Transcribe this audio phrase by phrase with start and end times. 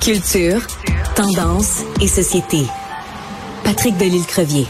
[0.00, 0.60] Culture,
[1.14, 2.64] tendance et société.
[3.64, 4.66] Patrick Delisle-Crevier.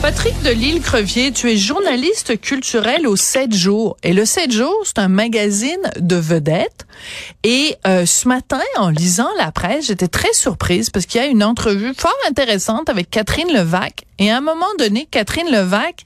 [0.00, 3.96] Patrick Delisle-Crevier, tu es journaliste culturel au 7 jours.
[4.04, 6.86] Et le 7 jours, c'est un magazine de vedettes.
[7.42, 11.26] Et euh, ce matin, en lisant la presse, j'étais très surprise parce qu'il y a
[11.26, 14.04] une entrevue fort intéressante avec Catherine Levac.
[14.20, 16.04] Et à un moment donné, Catherine Levac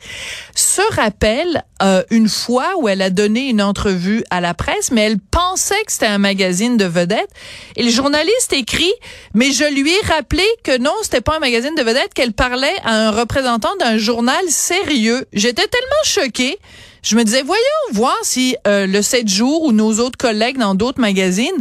[0.54, 5.02] se rappelle euh, une fois où elle a donné une entrevue à la presse, mais
[5.02, 7.30] elle pensait que c'était un magazine de vedettes.
[7.76, 8.92] Et le journaliste écrit,
[9.32, 12.76] mais je lui ai rappelé que non, c'était pas un magazine de vedettes, qu'elle parlait
[12.84, 15.24] à un représentant d'un journal sérieux.
[15.32, 16.56] J'étais tellement choquée.
[17.02, 20.74] Je me disais, voyons voir si euh, le 7 jours ou nos autres collègues dans
[20.74, 21.58] d'autres magazines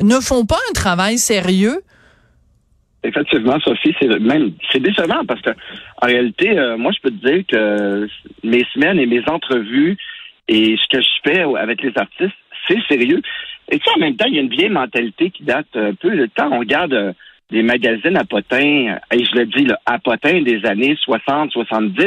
[0.00, 1.80] ne font pas un travail sérieux.
[3.02, 5.50] Effectivement, Sophie, c'est même c'est décevant parce que
[6.00, 8.08] en réalité, euh, moi, je peux te dire que
[8.42, 9.96] mes semaines et mes entrevues
[10.48, 12.36] et ce que je fais avec les artistes,
[12.68, 13.20] c'est sérieux.
[13.70, 15.94] Et tu sais, en même temps, il y a une vieille mentalité qui date un
[15.94, 16.10] peu.
[16.10, 17.14] Le temps, on regarde
[17.54, 22.06] des magazines à potins, et je le dis, là, à potins des années 60, 70,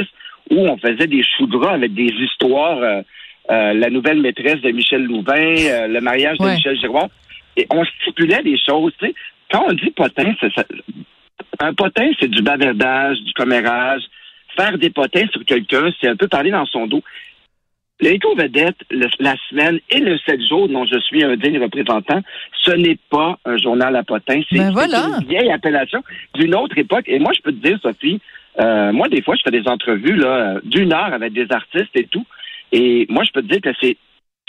[0.52, 3.02] où on faisait des choux gras avec des histoires, euh,
[3.50, 7.08] euh, la nouvelle maîtresse de Michel Louvain, euh, le mariage de Michel Giroir.
[7.56, 9.16] Et on stipulait des choses, tu sais.
[9.50, 10.66] Quand on dit potin, c'est ça.
[11.60, 14.02] Un potin, c'est du bavardage, du commérage.
[14.58, 17.02] Faire des potins sur quelqu'un, c'est un peu parler dans son dos.
[18.00, 22.22] L'éco-vedette, la semaine et le 7 jours dont je suis un digne représentant,
[22.62, 24.42] ce n'est pas un journal à potins.
[24.50, 25.20] C'est ben voilà.
[25.20, 26.04] une vieille appellation
[26.36, 27.06] d'une autre époque.
[27.08, 28.22] Et moi, je peux te dire, Sophie,
[28.60, 32.06] euh, moi, des fois, je fais des entrevues là d'une heure avec des artistes et
[32.06, 32.26] tout.
[32.72, 33.98] Et moi, je peux te dire que c'est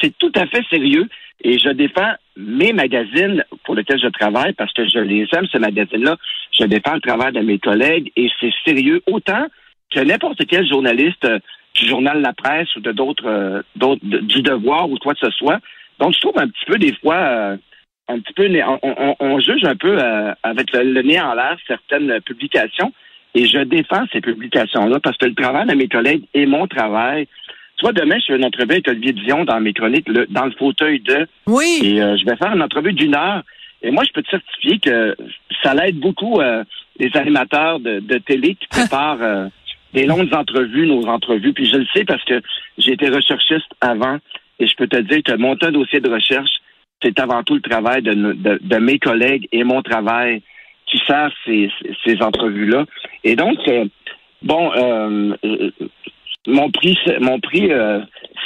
[0.00, 1.08] c'est tout à fait sérieux.
[1.42, 5.58] Et je défends mes magazines pour lesquels je travaille parce que je les aime, ces
[5.58, 6.16] magazines-là.
[6.58, 9.46] Je défends le travail de mes collègues et c'est sérieux autant
[9.92, 11.38] que n'importe quel journaliste euh,
[11.80, 15.30] du journal La Presse ou de d'autres, euh, d'autres du Devoir ou quoi que ce
[15.30, 15.60] soit.
[15.98, 17.56] Donc, je trouve un petit peu des fois,
[18.08, 18.48] un petit peu,
[18.82, 19.98] on, on, juge un peu
[20.44, 22.92] avec le, le nez en l'air certaines publications.
[23.34, 27.26] Et je défends ces publications-là parce que le travail de mes collègues est mon travail.
[27.78, 30.52] Tu vois, demain, je fais une entrevue avec Olivier Dion dans mes chroniques, dans le
[30.52, 31.28] fauteuil de.
[31.46, 31.80] Oui.
[31.84, 33.42] Et euh, je vais faire une entrevue d'une heure.
[33.82, 35.16] Et moi, je peux te certifier que
[35.62, 36.64] ça l'aide beaucoup euh,
[36.98, 39.46] les animateurs de, télé qui préparent euh,
[39.92, 41.52] des longues entrevues, nos entrevues.
[41.52, 42.40] Puis je le sais parce que
[42.76, 44.18] j'ai été recherchiste avant.
[44.60, 46.50] Et je peux te dire que monter un dossier de recherche,
[47.02, 50.42] c'est avant tout le travail de, de mes collègues et mon travail
[50.90, 51.70] qui sert ces,
[52.04, 52.84] ces entrevues-là.
[53.24, 53.84] Et donc, euh,
[54.42, 55.70] bon, euh, euh,
[56.46, 57.70] mon prix, mon prix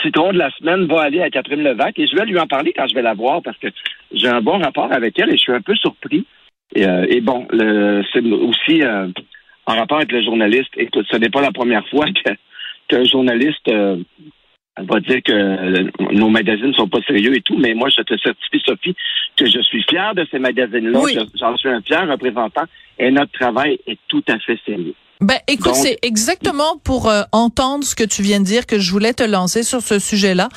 [0.02, 2.72] citron de la semaine va aller à Catherine Levac et je vais lui en parler
[2.74, 3.68] quand je vais la voir parce que
[4.12, 6.26] j'ai un bon rapport avec elle et je suis un peu surpris.
[6.74, 7.46] Et, bon,
[8.12, 8.82] c'est aussi
[9.72, 10.70] en rapport avec le journaliste.
[10.76, 12.06] Écoute, ce n'est pas la première fois
[12.88, 13.68] qu'un journaliste
[14.76, 18.16] elle va dire que nos magazines sont pas sérieux et tout, mais moi, je te
[18.16, 18.96] certifie, Sophie,
[19.36, 21.00] que je suis fier de ces magazines-là.
[21.38, 22.64] J'en suis un fier représentant
[22.98, 24.94] et notre travail est tout à fait sérieux.
[25.22, 28.90] Ben, écoute, c'est exactement pour euh, entendre ce que tu viens de dire que je
[28.90, 30.48] voulais te lancer sur ce sujet-là,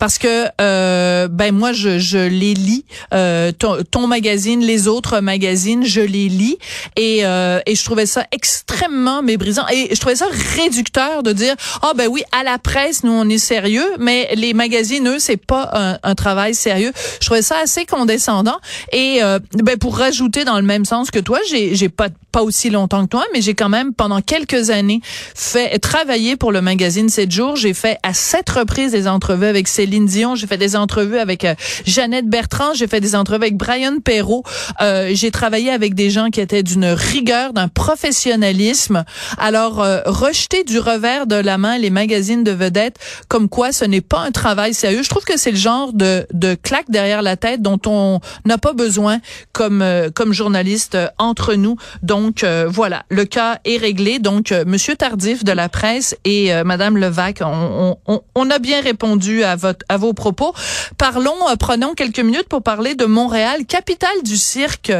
[0.00, 2.84] parce que euh, ben moi je, je les lis,
[3.14, 6.58] euh, ton, magazine, les autres magazines, je les lis.
[6.96, 9.66] Et euh, et je trouvais ça extrêmement méprisant.
[9.72, 10.26] Et je trouvais ça
[10.56, 14.30] réducteur de dire ah oh, ben oui à la presse nous on est sérieux, mais
[14.34, 16.92] les magazines eux c'est pas un, un, travail sérieux.
[17.20, 18.58] Je trouvais ça assez condescendant.
[18.92, 19.20] Et
[19.62, 23.04] ben pour rajouter dans le même sens que toi, j'ai j'ai pas pas aussi longtemps
[23.04, 25.00] que toi, mais j'ai quand même pendant quelques années
[25.34, 27.56] fait travailler pour le magazine 7 jours.
[27.56, 30.34] J'ai fait à sept reprises des entrevues avec Céline Dion.
[30.34, 31.54] J'ai fait des entrevues avec euh,
[31.86, 32.74] Jeannette Bertrand.
[32.74, 34.42] J'ai fait des entrevues avec Brian Perrault.
[34.80, 39.04] Euh, j'ai travaillé avec des gens qui étaient d'une rigueur, d'un professionnalisme.
[39.38, 42.96] Alors, euh, rejeter du revers de la main les magazines de vedettes,
[43.28, 45.02] comme quoi ce n'est pas un travail sérieux.
[45.02, 48.58] Je trouve que c'est le genre de, de claque derrière la tête dont on n'a
[48.58, 49.20] pas besoin
[49.52, 51.76] comme, euh, comme journaliste entre nous.
[52.02, 56.62] Donc, voilà, le cas est réglé donc, euh, Monsieur Tardif de la presse et euh,
[56.64, 60.52] Madame Levac, on, a bien répondu à, votre, à vos propos.
[60.98, 64.92] Parlons, euh, prenons quelques minutes pour parler de Montréal, capitale du cirque.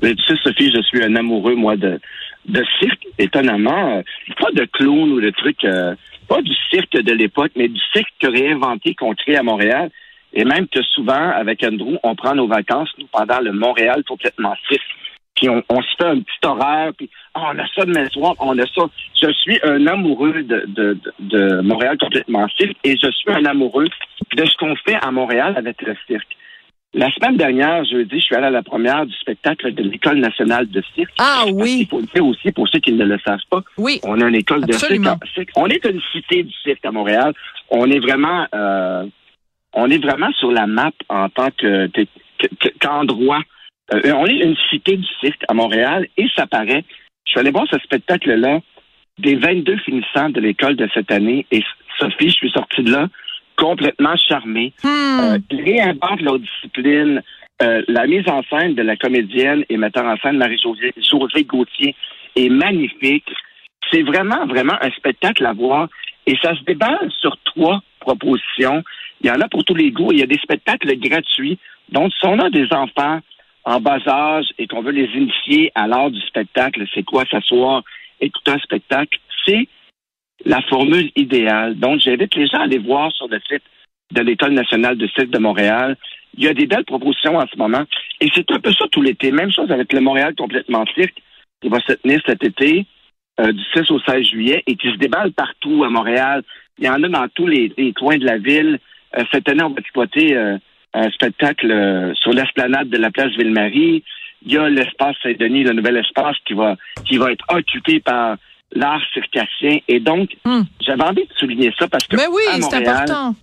[0.00, 2.00] tu sais, Sophie, je suis un amoureux, moi, de,
[2.80, 4.02] cirque, étonnamment.
[4.40, 5.66] pas de clown ou de trucs,
[6.28, 9.90] pas du cirque de l'époque, mais du cirque réinventé qu'on crée à Montréal.
[10.32, 14.82] Et même que souvent, avec Andrew, on prend nos vacances, pendant le Montréal complètement cirque
[15.42, 18.56] puis on, se fait un petit horaire, puis ah, on a ça demain soir, on
[18.58, 18.82] a ça.
[19.20, 23.88] Je suis un amoureux de, de, de, Montréal complètement cirque et je suis un amoureux
[24.36, 26.36] de ce qu'on fait à Montréal avec le cirque.
[26.94, 30.70] La semaine dernière, jeudi, je suis allé à la première du spectacle de l'École nationale
[30.70, 31.14] de cirque.
[31.18, 31.78] Ah oui.
[31.80, 33.62] Il faut le dire aussi pour ceux qui ne le savent pas.
[33.78, 33.98] Oui.
[34.04, 35.50] On a une école de cirque.
[35.56, 37.32] On est une cité du cirque à Montréal.
[37.68, 39.06] On est vraiment, euh,
[39.72, 41.90] on est vraiment sur la map en tant que
[42.78, 43.40] qu'endroit.
[43.92, 46.84] Euh, on est une cité du cirque à Montréal et ça paraît.
[47.24, 48.60] Je suis allé voir ce spectacle-là
[49.18, 51.62] des 22 finissants de l'école de cette année et
[51.98, 53.08] Sophie, je suis sortie de là
[53.56, 54.72] complètement charmée.
[54.82, 55.20] Hmm.
[55.20, 57.22] Euh, ils réinventent leur discipline.
[57.62, 61.94] Euh, la mise en scène de la comédienne et metteur en scène Marie-Josée José Gauthier
[62.34, 63.30] est magnifique.
[63.90, 65.88] C'est vraiment, vraiment un spectacle à voir.
[66.26, 68.82] Et ça se déballe sur trois propositions.
[69.20, 70.12] Il y en a pour tous les goûts.
[70.12, 71.58] Il y a des spectacles gratuits.
[71.90, 73.20] Donc, si on a des enfants
[73.64, 77.82] en bas âge et qu'on veut les initier à l'art du spectacle, c'est quoi s'asseoir,
[78.20, 79.68] écouter un spectacle, c'est
[80.44, 81.76] la formule idéale.
[81.76, 83.62] Donc, j'invite les gens à aller voir sur le site
[84.12, 85.96] de l'École nationale de cirque de Montréal.
[86.36, 87.84] Il y a des belles propositions en ce moment.
[88.20, 89.30] Et c'est un peu ça tout l'été.
[89.30, 91.22] Même chose avec le Montréal complètement cirque
[91.60, 92.86] qui va se tenir cet été
[93.40, 96.42] euh, du 6 au 16 juillet et qui se déballe partout à Montréal.
[96.78, 98.78] Il y en a dans tous les, coins de la ville.
[99.16, 100.58] Euh, cette année, on va exploiter euh,
[100.94, 104.02] un spectacle sur l'esplanade de la place Ville-Marie.
[104.44, 108.36] Il y a l'espace Saint-Denis, le nouvel espace qui va qui va être occupé par
[108.72, 109.78] l'art circassien.
[109.88, 110.62] Et donc, Hmm.
[110.80, 113.34] j'avais envie de souligner ça parce que Mais oui, c'est important.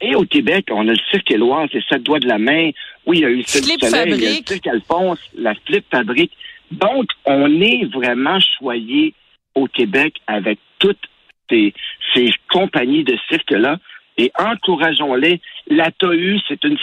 [0.00, 2.70] et au Québec, on a le cirque Éloise, les sept doigts de la main.
[3.06, 5.18] Oui, il y a eu le cirque Flip Soleil, il y a le cirque Alphonse,
[5.36, 6.32] la Flip Fabrique.
[6.70, 9.12] Donc, on est vraiment choyé
[9.54, 11.02] au Québec avec toutes
[11.50, 11.74] ces,
[12.14, 13.78] ces compagnies de cirque-là.
[14.18, 15.40] Et encourageons-les.
[15.68, 16.76] La TAU, c'est une,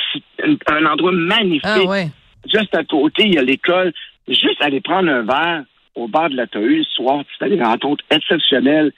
[0.44, 1.62] une- un endroit magnifique.
[1.66, 2.08] Ah ouais.
[2.52, 3.94] Juste à côté, il y a l'école.
[4.28, 5.64] Juste aller prendre un verre
[5.96, 8.92] au bar de la TAU le soir, c'est des rencontres exceptionnelles.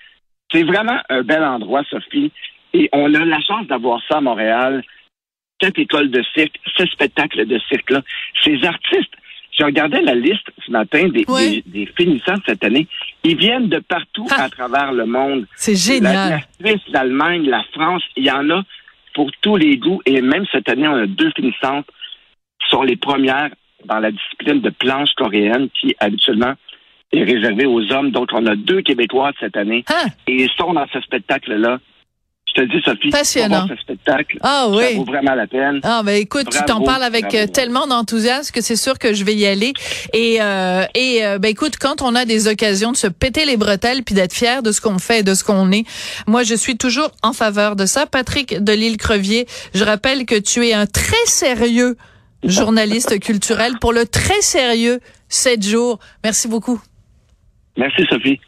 [0.52, 2.32] C'est vraiment un bel endroit, Sophie.
[2.74, 4.84] Et on a la chance d'avoir ça à Montréal.
[5.62, 8.02] Cette école de cirque, ce spectacle de cirque-là.
[8.44, 9.14] Ces artistes,
[9.60, 11.64] je regardais la liste ce matin des, Oui.
[11.66, 12.88] des, des finissants de cette année.
[13.24, 14.44] Ils viennent de partout Ah.
[14.46, 15.46] à travers le monde.
[15.56, 16.42] C'est génial.
[16.62, 18.64] la Suisse, l'Allemagne, la France, il y en a
[19.14, 20.02] pour tous les goûts.
[20.06, 21.86] Et même cette année, on a deux finissantes
[22.62, 23.50] qui sont les premières
[23.86, 26.54] dans la discipline de planche coréenne qui habituellement
[27.12, 28.12] est réservée aux hommes.
[28.12, 30.08] Donc, on a deux Québécoises cette année Hein?
[30.28, 31.80] et ils sont dans ce spectacle-là.
[32.56, 33.68] Je te dis, Sophie, Passionnant.
[33.68, 34.38] ce spectacle.
[34.42, 34.96] Ah Ça oui.
[34.96, 35.80] vaut vraiment la peine.
[35.84, 37.38] Ah ben écoute, tu t'en parles avec bravo.
[37.38, 39.74] euh, tellement d'enthousiasme que c'est sûr que je vais y aller.
[40.14, 43.56] Et euh, et euh, ben écoute, quand on a des occasions de se péter les
[43.56, 45.86] bretelles puis d'être fier de ce qu'on fait et de ce qu'on est,
[46.28, 48.06] moi je suis toujours en faveur de ça.
[48.08, 49.46] Patrick de l'île Crevier,
[49.76, 51.98] je rappelle que tu es un très sérieux
[52.44, 55.00] journaliste culturel pour le très sérieux
[55.30, 56.00] 7 jours.
[56.24, 56.82] Merci beaucoup.
[57.78, 58.40] Merci, Sophie.